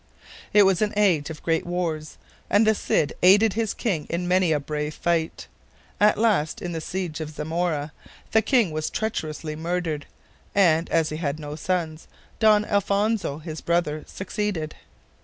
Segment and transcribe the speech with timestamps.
[0.51, 2.17] It was an age of great wars,
[2.49, 5.45] and the Cid aided his king in many a brave fight.
[5.99, 7.91] At last, in the siege of Zamora,
[8.31, 10.07] the king was treacherously murdered,
[10.55, 12.07] and, as he had no sons,
[12.39, 14.73] Don Alfonso, his brother, succeeded.